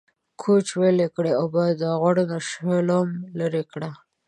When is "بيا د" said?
1.53-1.83